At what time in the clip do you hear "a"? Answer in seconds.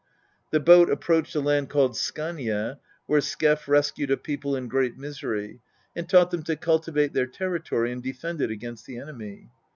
1.35-1.39, 4.09-4.17